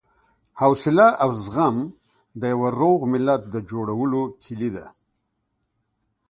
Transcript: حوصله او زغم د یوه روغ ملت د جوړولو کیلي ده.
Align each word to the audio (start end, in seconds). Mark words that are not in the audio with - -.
حوصله 0.59 1.07
او 1.23 1.29
زغم 1.43 1.77
د 2.39 2.41
یوه 2.53 2.69
روغ 2.81 2.99
ملت 3.13 3.41
د 3.53 3.55
جوړولو 3.69 4.21
کیلي 4.43 4.69
ده. 4.75 4.85